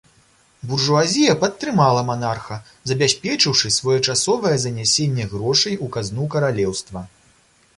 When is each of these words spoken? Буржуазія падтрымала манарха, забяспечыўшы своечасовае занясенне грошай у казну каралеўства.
Буржуазія 0.69 1.33
падтрымала 1.43 2.01
манарха, 2.07 2.57
забяспечыўшы 2.91 3.71
своечасовае 3.77 4.55
занясенне 4.65 5.29
грошай 5.35 5.75
у 5.89 5.91
казну 5.99 6.25
каралеўства. 6.37 7.07